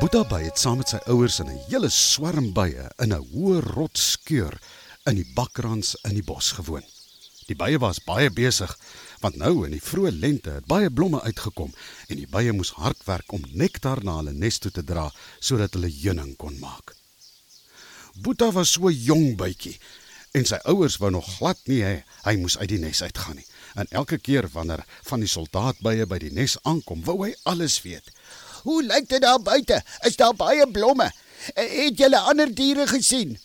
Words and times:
Boeta 0.00 0.22
Bey 0.24 0.46
het 0.46 0.56
saam 0.56 0.78
met 0.80 0.88
sy 0.88 0.98
ouers 1.12 1.34
in 1.42 1.50
'n 1.52 1.58
hele 1.68 1.88
swerm 1.92 2.46
bye 2.56 2.84
in 3.04 3.12
'n 3.12 3.26
hoë 3.32 3.58
rotsskeur 3.60 4.54
in 5.04 5.16
die 5.20 5.28
bakrans 5.34 5.94
in 6.08 6.14
die 6.16 6.24
bos 6.24 6.52
gewoon. 6.56 6.86
Die 7.46 7.54
bye 7.54 7.78
was 7.78 8.00
baie 8.04 8.30
besig 8.30 8.78
want 9.20 9.36
nou 9.36 9.66
in 9.66 9.72
die 9.76 9.82
vroeë 9.90 10.12
lente 10.18 10.50
het 10.50 10.66
baie 10.66 10.90
blomme 10.90 11.20
uitgekom 11.20 11.74
en 12.08 12.16
die 12.16 12.26
bye 12.26 12.52
moes 12.52 12.70
hard 12.70 13.04
werk 13.04 13.32
om 13.32 13.44
nektar 13.52 14.02
na 14.02 14.16
hulle 14.16 14.32
nes 14.32 14.58
toe 14.58 14.70
te 14.70 14.82
dra 14.82 15.12
sodat 15.38 15.74
hulle 15.74 15.92
heuning 15.92 16.36
kon 16.36 16.58
maak. 16.58 16.96
Boeta 18.14 18.50
was 18.52 18.72
so 18.72 18.90
jong 18.90 19.36
bytjie 19.36 19.78
en 20.32 20.46
sy 20.46 20.56
ouers 20.64 20.96
wou 20.96 21.10
nog 21.10 21.28
glad 21.36 21.58
nie 21.66 21.82
hê 21.84 22.04
hy 22.24 22.36
moes 22.36 22.56
uit 22.58 22.68
die 22.68 22.78
nes 22.78 23.02
uitgaan 23.02 23.36
nie. 23.36 23.46
En 23.74 23.86
elke 23.90 24.18
keer 24.18 24.48
wanneer 24.48 24.84
van 25.02 25.20
die 25.20 25.28
soldaatbye 25.28 26.06
by 26.06 26.18
die 26.18 26.32
nes 26.32 26.56
aankom, 26.62 27.04
wou 27.04 27.26
hy 27.26 27.34
alles 27.44 27.82
weet. 27.82 28.10
Hoe 28.62 28.82
lyk 28.82 29.08
dit 29.08 29.22
daar 29.22 29.40
buite? 29.42 29.82
Is 30.06 30.16
daar 30.16 30.34
baie 30.34 30.66
blomme? 30.70 31.10
Eh, 31.54 31.68
Het 31.84 31.98
julle 31.98 32.18
ander 32.18 32.54
diere 32.54 32.86
gesien? 32.86 33.38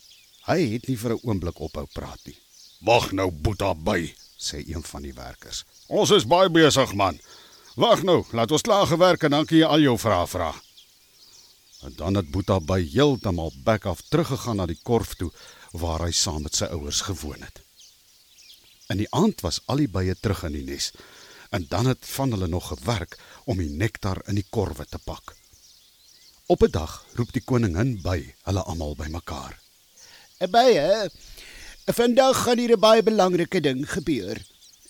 Hy 0.46 0.60
het 0.72 0.86
nie 0.88 0.96
vir 0.98 1.12
'n 1.14 1.20
oomblik 1.22 1.58
ophou 1.60 1.86
praat 1.92 2.20
nie. 2.24 2.38
"Wag 2.80 3.12
nou, 3.12 3.30
Boeta 3.30 3.74
by," 3.74 4.14
sê 4.38 4.62
een 4.66 4.82
van 4.82 5.02
die 5.02 5.12
werkers. 5.14 5.64
"Ons 5.88 6.10
is 6.10 6.26
baie 6.26 6.50
besig, 6.50 6.94
man. 6.94 7.20
Wag 7.74 8.02
nou, 8.02 8.24
laat 8.32 8.50
ons 8.50 8.62
klaar 8.62 8.86
gewerk 8.86 9.22
en 9.22 9.30
dan 9.30 9.46
kan 9.46 9.56
jy 9.58 9.64
al 9.64 9.80
jou 9.80 9.98
vrae 9.98 10.26
vra." 10.26 10.54
En 11.82 11.92
dan 11.96 12.14
het 12.14 12.30
Boeta 12.30 12.60
by 12.60 12.88
heeltemal 12.92 13.52
back 13.64 13.84
af 13.86 14.00
teruggegaan 14.08 14.56
na 14.56 14.66
die 14.66 14.78
korf 14.82 15.14
toe 15.14 15.30
waar 15.72 16.00
hy 16.00 16.10
saam 16.10 16.42
met 16.42 16.54
sy 16.54 16.64
ouers 16.64 17.00
gewoon 17.00 17.40
het. 17.42 17.60
In 18.88 18.96
die 18.96 19.10
aand 19.10 19.40
was 19.40 19.60
al 19.66 19.76
die 19.76 19.88
bye 19.88 20.14
terug 20.20 20.44
in 20.44 20.52
die 20.52 20.62
nes 20.64 20.92
en 21.50 21.66
dan 21.68 21.86
het 21.86 22.06
van 22.16 22.30
hulle 22.30 22.46
nog 22.46 22.68
gewerk 22.68 23.18
om 23.44 23.58
die 23.58 23.70
nektar 23.70 24.22
in 24.26 24.34
die 24.34 24.46
korwe 24.50 24.86
te 24.86 24.98
pak. 24.98 25.34
Op 26.46 26.62
'n 26.62 26.70
dag 26.70 27.04
roep 27.14 27.32
die 27.32 27.42
koningin 27.44 28.02
by 28.02 28.34
hulle 28.42 28.62
almal 28.62 28.94
bymekaar. 28.94 29.58
Bye. 30.50 31.10
Vandag 31.86 32.42
gaan 32.42 32.58
hier 32.58 32.76
'n 32.76 32.80
baie 32.80 33.02
belangrike 33.02 33.60
ding 33.60 33.90
gebeur. 33.90 34.42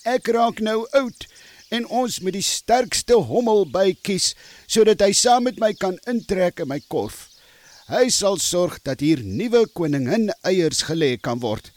Ek 0.03 0.27
raak 0.27 0.59
nou 0.59 0.87
oud 0.91 1.27
en 1.69 1.87
ons 1.87 2.19
moet 2.19 2.33
die 2.33 2.45
sterkste 2.45 3.13
hommel 3.13 3.65
by 3.71 3.97
kies 4.01 4.35
sodat 4.67 5.01
hy 5.01 5.11
saam 5.11 5.43
met 5.43 5.59
my 5.59 5.73
kan 5.73 5.97
intrek 6.07 6.59
in 6.59 6.67
my 6.67 6.79
korf. 6.87 7.27
Hy 7.87 8.09
sal 8.11 8.37
sorg 8.37 8.81
dat 8.83 8.99
hier 8.99 9.21
nuwe 9.23 9.65
koningin 9.67 10.31
eiers 10.43 10.81
gelê 10.89 11.17
kan 11.21 11.39
word. 11.39 11.71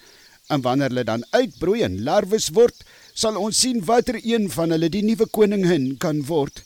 En 0.50 0.60
wanneer 0.60 0.90
hulle 0.90 1.04
dan 1.04 1.24
uitbroei 1.30 1.82
en 1.86 2.02
larwes 2.02 2.48
word, 2.50 2.74
sal 3.20 3.36
ons 3.36 3.58
sien 3.62 3.82
watter 3.84 4.16
een 4.24 4.46
van 4.52 4.72
hulle 4.72 4.88
die 4.88 5.02
nuwe 5.04 5.26
koningin 5.28 5.90
kan 6.00 6.22
word. 6.28 6.62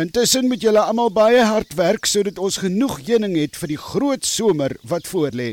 Intussen 0.00 0.48
moet 0.48 0.64
julle 0.64 0.80
almal 0.80 1.12
baie 1.12 1.42
hard 1.44 1.76
werk 1.78 2.08
sodat 2.08 2.40
ons 2.40 2.62
genoeg 2.62 2.96
heuning 3.04 3.36
het 3.36 3.58
vir 3.60 3.74
die 3.74 3.80
groot 3.80 4.24
somer 4.26 4.74
wat 4.90 5.10
voorlê. 5.10 5.50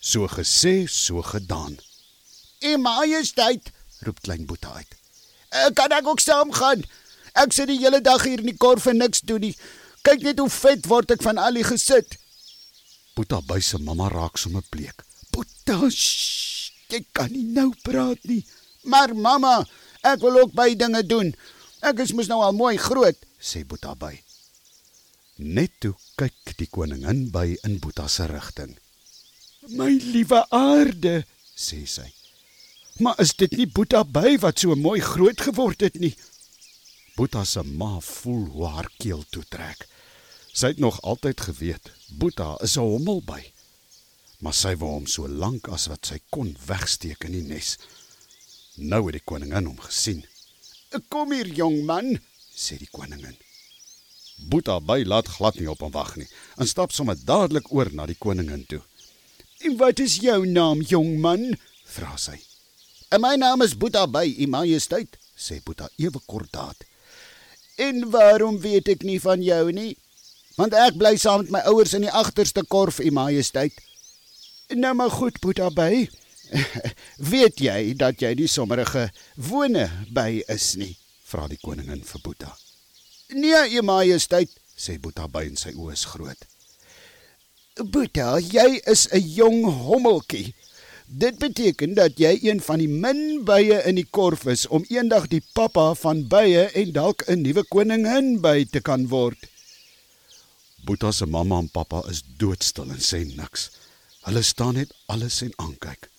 So 0.00 0.28
gesê, 0.28 0.86
so 0.86 1.22
gedaan. 1.22 1.78
"U 2.62 2.76
Majesteit," 2.78 3.72
Roep 4.04 4.20
klein 4.22 4.46
Boeta 4.46 4.72
uit. 4.72 4.92
"ek 5.50 5.74
kan 5.74 5.92
ek 5.92 6.06
ook 6.06 6.20
saamgaan. 6.20 6.84
Ek 7.34 7.52
sit 7.52 7.66
die 7.66 7.78
hele 7.78 8.00
dag 8.00 8.22
hier 8.22 8.38
in 8.38 8.46
die 8.46 8.56
korf 8.56 8.86
en 8.86 8.96
niks 8.96 9.20
doen 9.20 9.40
nie. 9.40 9.56
Kyk 10.02 10.22
net 10.22 10.38
hoe 10.38 10.50
vet 10.50 10.86
word 10.86 11.10
ek 11.10 11.22
van 11.22 11.38
al 11.38 11.52
die 11.52 11.64
gesit." 11.64 12.16
Boeta 13.14 13.40
by 13.40 13.60
se 13.60 13.78
mamma 13.78 14.08
raak 14.08 14.36
sommer 14.36 14.62
bleek. 14.70 15.02
"Boeta, 15.30 15.90
jy 16.88 17.04
kan 17.12 17.32
nie 17.32 17.44
nou 17.44 17.72
praat 17.82 18.24
nie." 18.24 18.44
"Maar 18.84 19.14
mamma, 19.16 19.66
ek 20.02 20.20
wil 20.20 20.40
ook 20.40 20.52
baie 20.52 20.76
dinge 20.76 21.02
doen. 21.06 21.34
Ek 21.80 21.98
is 21.98 22.12
mos 22.12 22.26
nou 22.26 22.40
al 22.42 22.52
mooi 22.52 22.76
groot." 22.76 23.16
sê 23.40 23.64
Boeta 23.64 23.94
by. 23.94 24.14
Net 25.36 25.72
toe 25.80 25.94
kyk 26.16 26.56
die 26.56 26.68
koningin 26.70 27.30
by 27.30 27.56
in 27.66 27.78
Boeta 27.78 28.08
se 28.08 28.26
rigting. 28.26 28.76
"My 29.68 29.90
liewe 29.90 30.46
aarde," 30.50 31.26
sê 31.56 31.86
sy. 31.86 32.12
"Maar 32.98 33.20
is 33.20 33.34
dit 33.34 33.52
nie 33.56 33.66
Boeta 33.66 34.04
by 34.04 34.38
wat 34.38 34.58
so 34.58 34.74
mooi 34.74 35.00
groot 35.00 35.40
geword 35.40 35.80
het 35.80 35.98
nie?" 36.00 36.16
Boeta 37.16 37.44
se 37.44 37.62
ma 37.62 38.00
voel 38.00 38.46
hoe 38.46 38.66
haar 38.66 38.90
keel 38.98 39.24
toetrek. 39.30 39.86
Sy 40.52 40.66
het 40.66 40.78
nog 40.78 41.00
altyd 41.02 41.40
geweet 41.40 41.90
Boeta 42.18 42.58
is 42.62 42.76
'n 42.76 42.80
hommelby. 42.80 43.52
Maar 44.38 44.54
sy 44.54 44.74
wou 44.76 44.90
hom 44.90 45.06
so 45.06 45.28
lank 45.28 45.68
as 45.68 45.86
wat 45.86 46.06
sy 46.06 46.18
kon 46.30 46.56
wegsteek 46.66 47.24
in 47.24 47.32
die 47.32 47.42
nes. 47.42 47.78
Nou 48.74 49.04
het 49.06 49.20
die 49.20 49.22
koningin 49.24 49.68
hom 49.68 49.78
gesien, 49.78 50.24
"Kom 51.08 51.32
hier, 51.32 51.46
jong 51.46 51.84
man," 51.84 52.18
sê 52.56 52.78
die 52.78 52.88
koningin. 52.90 53.36
Boeta 54.36 54.80
by 54.80 55.04
laat 55.06 55.28
glad 55.28 55.54
nie 55.54 55.70
op 55.70 55.80
hom 55.80 55.92
wag 55.92 56.16
nie 56.16 56.26
en 56.56 56.66
stap 56.66 56.92
sommer 56.92 57.16
dadelik 57.24 57.72
oor 57.72 57.88
na 57.92 58.06
die 58.06 58.18
koningin 58.18 58.66
toe. 58.66 58.80
"En 59.58 59.76
wat 59.76 59.98
is 59.98 60.16
jou 60.16 60.46
naam, 60.46 60.80
jong 60.80 61.18
man?" 61.18 61.56
Vra 61.84 62.16
sy. 62.16 62.40
"En 63.10 63.20
my 63.20 63.36
naam 63.36 63.62
is 63.62 63.76
Boeta 63.76 64.06
by, 64.06 64.34
U 64.38 64.46
Majesteit." 64.46 65.18
Sê 65.36 65.62
Boeta 65.62 65.88
ewe 65.96 66.20
kordaat. 66.26 66.76
"En 67.76 68.10
waarom 68.10 68.60
weet 68.60 68.88
ek 68.88 69.02
nie 69.02 69.20
van 69.20 69.42
jou 69.42 69.72
nie? 69.72 69.96
Want 70.56 70.72
ek 70.72 70.96
bly 70.96 71.16
saam 71.16 71.40
met 71.40 71.50
my 71.50 71.58
ouers 71.58 71.94
in 71.94 72.00
die 72.00 72.10
agterste 72.10 72.64
korf, 72.64 72.98
U 72.98 73.10
Majesteit." 73.10 73.72
"Nou 74.68 74.94
maar 74.94 75.10
goed, 75.10 75.40
Boeta 75.40 75.70
by. 75.70 76.08
weet 77.32 77.60
jy 77.60 77.94
dat 77.94 78.20
jy 78.20 78.34
die 78.34 78.48
sommerige 78.48 79.10
wone 79.36 79.90
by 80.10 80.42
is 80.48 80.74
nie?" 80.76 80.96
Vra 81.24 81.48
die 81.48 81.58
koningin 81.62 82.04
vir 82.04 82.20
Boeta. 82.22 82.56
"Nee, 83.28 83.78
U 83.78 83.82
Majesteit." 83.82 84.50
Sê 84.76 84.98
Boeta 85.00 85.28
by 85.28 85.46
en 85.46 85.56
sy 85.56 85.72
oë 85.72 85.92
is 85.92 86.04
groot. 86.04 86.44
Boeta, 87.74 88.38
jy 88.38 88.80
is 88.86 89.08
'n 89.10 89.22
jong 89.34 89.64
hommeltjie. 89.64 90.54
Dit 91.06 91.38
beteken 91.38 91.94
dat 91.94 92.18
jy 92.18 92.38
een 92.42 92.60
van 92.60 92.78
die 92.78 92.88
min 92.88 93.44
bye 93.44 93.82
in 93.84 93.94
die 93.94 94.06
korf 94.10 94.46
is 94.46 94.66
om 94.66 94.84
eendag 94.88 95.26
die 95.28 95.42
pappa 95.54 95.94
van 95.94 96.22
bye 96.28 96.70
en 96.72 96.92
dalk 96.92 97.26
'n 97.28 97.42
nuwe 97.42 97.64
koningin 97.68 98.40
by 98.40 98.64
te 98.64 98.80
kan 98.80 99.08
word. 99.08 99.38
Boeta 100.84 101.12
se 101.12 101.26
mamma 101.26 101.58
en 101.58 101.68
pappa 101.68 102.02
is 102.08 102.22
doodstil 102.38 102.90
en 102.90 103.00
sê 103.00 103.24
niks. 103.36 103.70
Hulle 104.22 104.42
staan 104.42 104.74
net 104.74 104.92
alles 105.06 105.42
en 105.42 105.52
aankyk. 105.56 106.13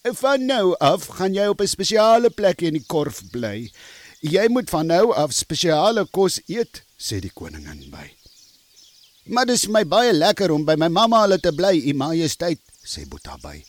Van 0.00 0.44
nou 0.48 0.74
af 0.80 1.06
gaan 1.06 1.34
jy 1.36 1.46
op 1.52 1.60
'n 1.60 1.66
spesiale 1.68 2.30
plek 2.30 2.62
in 2.62 2.72
die 2.72 2.84
korf 2.86 3.20
bly. 3.30 3.70
Jy 4.20 4.48
moet 4.48 4.70
van 4.70 4.86
nou 4.86 5.12
af 5.14 5.32
spesiale 5.32 6.06
kos 6.10 6.40
eet, 6.46 6.82
sê 6.96 7.20
die 7.20 7.30
koningin 7.34 7.90
by. 7.90 8.10
Maar 9.24 9.46
dit 9.46 9.54
is 9.54 9.66
my 9.66 9.84
baie 9.84 10.12
lekker 10.12 10.50
om 10.50 10.64
by 10.64 10.74
my 10.74 10.88
mamma 10.88 11.20
hulle 11.20 11.38
te 11.40 11.52
bly, 11.52 11.82
U 11.90 11.92
Majesteit, 11.92 12.58
Sê 12.84 13.04
Boeta 13.08 13.36
by. 13.42 13.64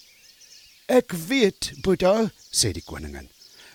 Ek 0.88 1.12
weet, 1.28 1.74
Boeta, 1.84 2.32
sê 2.52 2.72
die 2.72 2.84
koningin. 2.84 3.30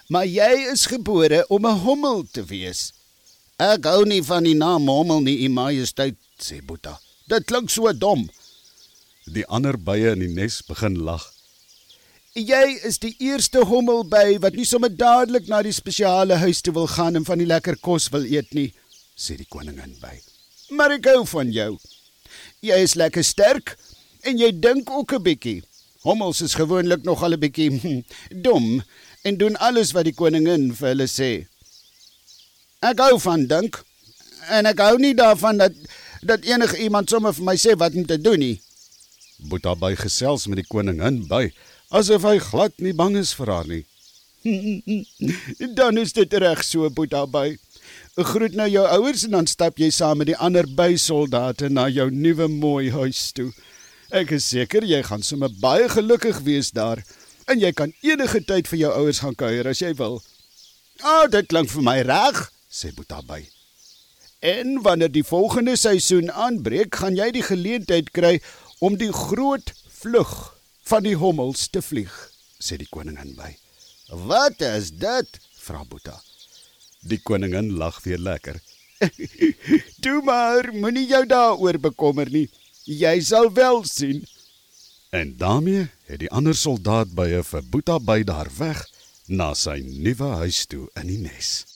Maar 0.08 0.26
jy 0.26 0.72
is 0.72 0.86
gebore 0.86 1.44
om 1.48 1.66
'n 1.66 1.78
hommel 1.78 2.24
te 2.32 2.44
wees. 2.44 2.92
Ek 3.58 3.84
hou 3.84 4.04
nie 4.04 4.22
van 4.22 4.44
die 4.44 4.54
naam 4.54 4.88
hommel 4.88 5.20
nie, 5.20 5.44
U 5.44 5.48
Majesteit, 5.48 6.16
sê 6.40 6.64
Boeta. 6.64 7.00
Dit 7.28 7.44
klink 7.44 7.70
so 7.70 7.92
dom. 7.92 8.30
Die 9.24 9.46
ander 9.46 9.76
bye 9.78 10.12
in 10.12 10.18
die 10.18 10.34
nes 10.34 10.62
begin 10.62 10.96
lag. 11.04 11.35
Jy 12.36 12.74
is 12.84 12.98
die 13.00 13.14
eerste 13.24 13.62
hommelby 13.64 14.36
wat 14.44 14.52
nie 14.58 14.66
sommer 14.68 14.90
dadelik 14.92 15.46
na 15.48 15.62
die 15.64 15.72
spesiale 15.72 16.36
huis 16.42 16.58
toe 16.60 16.74
wil 16.76 16.84
gaan 16.92 17.16
en 17.16 17.24
van 17.24 17.40
die 17.40 17.46
lekker 17.48 17.78
kos 17.80 18.10
wil 18.12 18.26
eet 18.28 18.50
nie, 18.52 18.74
sê 19.16 19.38
die 19.40 19.48
koningin 19.48 19.94
by. 20.02 20.12
maar 20.76 20.92
ek 20.92 21.06
hou 21.08 21.22
van 21.30 21.48
jou. 21.54 21.78
Jy 22.60 22.76
is 22.84 22.94
lekker 23.00 23.24
sterk 23.24 23.72
en 24.28 24.36
jy 24.36 24.50
dink 24.52 24.90
ook 24.90 25.14
'n 25.16 25.22
bietjie. 25.22 25.62
Hommels 26.04 26.42
is 26.42 26.54
gewoonlik 26.54 27.04
nog 27.08 27.22
al 27.22 27.32
'n 27.32 27.40
bietjie 27.40 27.70
hm, 27.80 28.00
dom 28.42 28.82
en 29.24 29.36
doen 29.38 29.56
alles 29.56 29.92
wat 29.92 30.04
die 30.04 30.12
koningin 30.14 30.74
vir 30.74 30.88
hulle 30.88 31.06
sê. 31.08 31.46
Ek 32.82 32.98
hou 32.98 33.18
van 33.18 33.46
dink 33.46 33.80
en 34.50 34.66
ek 34.66 34.78
hou 34.78 34.98
nie 34.98 35.14
daarvan 35.14 35.56
dat 35.56 35.72
dat 36.22 36.44
enige 36.44 36.76
iemand 36.82 37.08
sommer 37.08 37.32
vir 37.32 37.44
my 37.44 37.56
sê 37.56 37.72
wat 37.78 37.94
om 37.94 38.04
te 38.06 38.20
doen 38.20 38.38
nie. 38.38 38.60
Boeta 39.38 39.74
by 39.74 39.94
gesels 39.96 40.46
met 40.46 40.56
die 40.56 40.68
koningin 40.68 41.24
by 41.28 41.48
asof 41.90 42.24
hy 42.26 42.38
glad 42.42 42.74
nie 42.82 42.94
bang 42.96 43.16
is 43.16 43.34
vir 43.36 43.52
haar 43.52 43.68
nie. 43.68 43.84
Dan 45.78 45.98
is 45.98 46.12
dit 46.16 46.32
reg 46.32 46.62
so, 46.64 46.88
Boeta 46.90 47.26
by. 47.26 47.56
Groet 48.16 48.54
nou 48.56 48.66
jou 48.70 48.84
ouers 48.96 49.26
en 49.26 49.34
dan 49.36 49.48
stap 49.50 49.78
jy 49.78 49.90
saam 49.92 50.22
met 50.22 50.30
die 50.30 50.38
ander 50.40 50.66
bysoldate 50.66 51.68
na 51.68 51.86
jou 51.92 52.08
nuwe 52.10 52.48
mooi 52.48 52.90
huis 52.94 53.28
toe. 53.36 53.50
Ek 54.14 54.32
is 54.38 54.46
seker 54.48 54.86
jy 54.86 55.02
gaan 55.04 55.22
sommer 55.26 55.52
baie 55.60 55.88
gelukkig 55.92 56.40
wees 56.46 56.72
daar 56.72 57.02
en 57.46 57.60
jy 57.60 57.72
kan 57.76 57.92
enige 58.02 58.40
tyd 58.48 58.70
vir 58.70 58.80
jou 58.86 58.94
ouers 59.02 59.20
gaan 59.22 59.36
kuier 59.36 59.68
as 59.68 59.82
jy 59.82 59.92
wil. 60.00 60.22
"Ah, 61.02 61.24
oh, 61.24 61.30
dit 61.30 61.46
klink 61.48 61.68
vir 61.70 61.82
my 61.82 62.00
reg," 62.02 62.50
sê 62.72 62.94
Boeta 62.96 63.20
by. 63.22 63.44
En 64.40 64.82
wanneer 64.82 65.12
die 65.12 65.26
volgende 65.26 65.76
seisoen 65.76 66.32
aanbreek, 66.32 66.94
gaan 66.94 67.16
jy 67.16 67.30
die 67.30 67.42
geleentheid 67.42 68.10
kry 68.12 68.40
om 68.80 68.96
die 68.96 69.12
groot 69.12 69.72
vlug 70.00 70.55
van 70.86 71.02
die 71.02 71.16
hommels 71.18 71.68
te 71.68 71.82
vlieg. 71.82 72.14
sê 72.58 72.78
die 72.80 72.88
koningin 72.88 73.34
by. 73.36 73.50
Wat 74.26 74.62
is 74.64 74.88
dit? 74.96 75.38
Vra 75.60 75.82
Boeta. 75.84 76.14
Die 77.04 77.18
koningin 77.20 77.74
lag 77.76 77.98
weer 78.04 78.18
lekker. 78.18 78.56
Toe 80.02 80.22
maar, 80.24 80.70
moenie 80.72 81.04
jou 81.10 81.26
daaroor 81.28 81.78
bekommer 81.78 82.30
nie. 82.32 82.46
Jy 82.86 83.20
sal 83.20 83.50
wel 83.52 83.84
sien. 83.84 84.24
En 85.12 85.36
daarmee 85.36 85.88
het 86.08 86.22
die 86.22 86.30
ander 86.30 86.56
soldaat 86.56 87.12
by 87.14 87.28
'n 87.36 87.44
verboeta 87.44 87.98
by 87.98 88.22
daar 88.22 88.50
weg 88.58 88.86
na 89.26 89.54
sy 89.54 89.82
nuwe 89.84 90.30
huis 90.42 90.66
toe 90.66 90.88
in 90.94 91.06
die 91.06 91.18
nes. 91.18 91.75